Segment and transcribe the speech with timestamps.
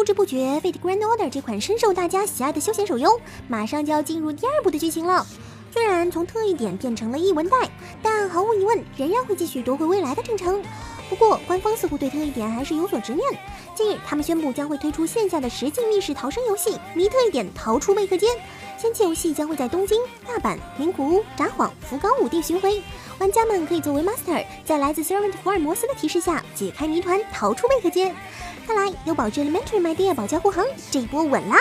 [0.00, 5.26] 不知不觉，《Fate Grand Order》这款深受大家喜爱的休闲手游，马上就要进入第二部的剧情了。
[5.70, 7.68] 虽然从特异点变成了异文带，
[8.02, 10.62] 但毫无疑问，仍然会继续夺回未来的征程。
[11.10, 13.22] 不过，官方似乎对特异点还是有所执念。
[13.74, 18.30] 近日，他们宣布将会推出线下的实际密室逃生游戏《迷特异点：逃出贝壳间》。
[18.80, 22.82] 先期游戏将会在东京、大阪、名古屋、札幌、福冈五地巡回，
[23.20, 28.16] 玩家们可以作为 Master，在来自 Servant 福尔摩斯的提示下解开谜团，逃出贝壳间。
[28.66, 31.58] 看来有保证 Elementary My Dear 保驾护航，这一波稳啦！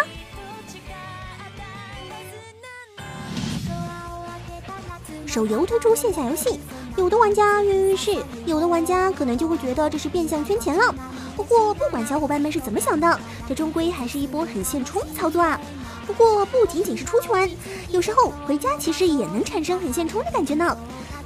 [5.26, 6.62] 手游推出线下游戏。
[6.95, 8.16] 有的玩家跃跃欲试，
[8.46, 10.96] 有的玩家可能就会觉得这是变相圈钱了。
[11.35, 15.60] 不过不管小伙伴们是怎么想的，这终归还是一波很现充的操作啊。
[16.07, 17.49] 不过不仅仅是出去玩，
[17.90, 20.77] 有时候回家其实也能产生很现充的感觉呢。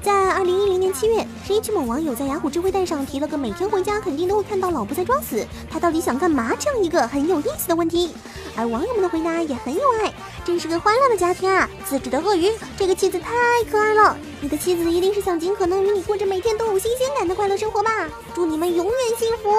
[0.03, 8.13] 在二零一零年七月，十一区某网友在雅虎智慧带上提了个每天回家肯定都会看到老婆在装死，他到底想干嘛这样一个很有意思的问题。
[8.57, 11.69] 而网友们的回答也很有爱，真是个欢乐的家庭啊！
[11.87, 13.31] 自制的鳄鱼，这个妻子太
[13.71, 14.17] 可爱了。
[14.41, 17.89] 你的妻子一定是想尽可能与你过着每天都有新鲜感的快乐生活吧？
[18.35, 19.49] 祝你们永远幸福。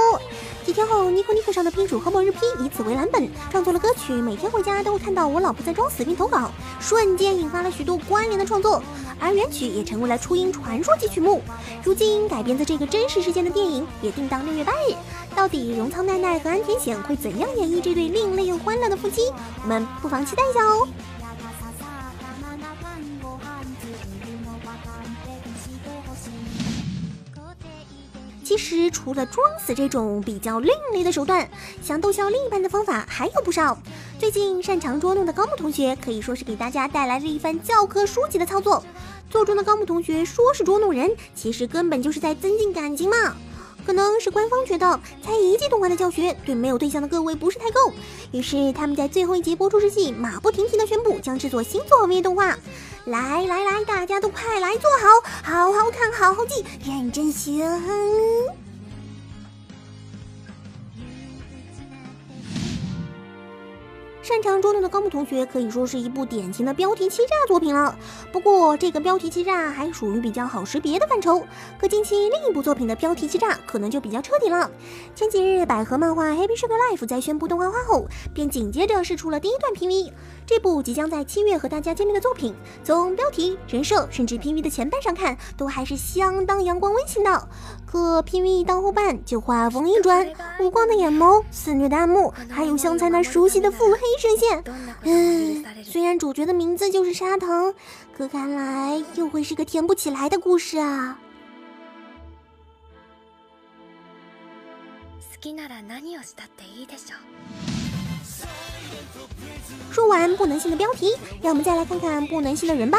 [0.65, 8.83] 几天后，Nico Nico 上的拼主和末日 P 以此为蓝本创作了歌曲《每天回家都会看到我老婆在装死》并投稿，瞬间引发了许多关联的创作，
[9.21, 11.43] 而原曲也成为了初音传说级曲目。
[11.85, 14.95] 如今改编自这个真实事件的电影也定档六月八日。
[15.37, 19.21] 到底荣仓奈奈和安田显会怎样演绎这对另类又欢乐的夫妻？
[19.63, 20.89] 我们不妨期待一下哦。
[28.45, 31.49] 其实，除了装死这种比较另类的手段，
[31.83, 33.79] 想逗笑另一半的方法还有不少。
[34.19, 38.85] 最近擅长捉弄的高木同学可以说是给大家带来了一番教科书级的操作。
[39.31, 43.35] 作中的高木同学说是捉弄人，其实根本就是在增进感情嘛。
[43.87, 47.93] 可能是官方觉得才一季动画的教学对没有对象的各位不是太够，
[48.33, 52.57] 于是他们在最后一集播出之际，马不停蹄的宣布将制作新作 OVA 动画。
[53.05, 57.63] 来来来，大家都快来坐好，好好看，好好记，认真学。
[64.25, 67.95] 擅长捉弄的高木同学可以说是一部典型的标题欺诈作品了。
[68.33, 71.43] 不过，这个标题欺诈还属于比较好识别的范畴。
[71.79, 74.71] 可近期另一部作品的标题欺诈可能就比较彻底了。
[75.15, 80.11] 前几日，百合漫画《Happy Sugar Life》在宣布动画化后，便紧接着试出了第一段 PV。
[80.47, 87.49] 这部即将在七月和大家见面的作品，从标题、人设，甚至 PV 的前半上看，都还是相当阳光温馨的。
[87.95, 90.29] 可 PVE 当后伴，就画风一转，
[90.59, 93.99] 无光的眼眸，肆虐的暗幕，还有香菜那熟悉的腹黑。
[94.19, 94.65] 声线，
[95.05, 97.73] 嗯，虽然主角的名字就是沙藤，
[98.17, 101.21] 可看来又会是个甜不起来的故事啊。
[109.91, 112.99] 说完不能信的标题，让我们再来看看不能信的人吧。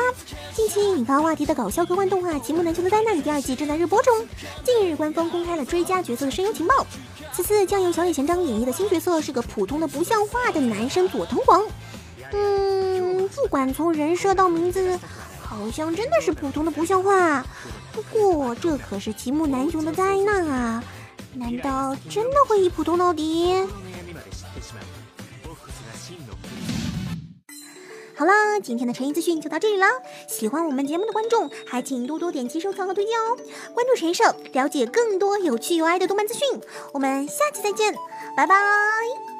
[0.53, 4.13] 近期引发话题的搞笑科幻动画《奇木难求的灾难》第二季正在热播中。
[4.63, 6.87] 近日，官方公开了追加角色的声优情报。
[7.33, 11.61] 此次将由小野贤章演绎的新角色是个普通的不像话的男生佐藤广。
[12.31, 14.97] 嗯，不管从人设到名字，
[15.41, 17.45] 好像真的是普通的不像话。
[17.91, 20.83] 不过这可是奇木难雄的灾难啊，
[21.33, 23.53] 难道真的会一普通到底？
[28.17, 28.31] 好了，
[28.63, 29.85] 今天的陈毅资讯就到这里了。
[30.27, 33.37] 喜欢我们节目的观众，还请多多点击收藏和推荐哦。
[33.73, 36.47] 关注陈社，了解更多有趣有爱的动漫资讯。
[36.93, 37.93] 我们下期再见，
[38.37, 39.34] 拜拜。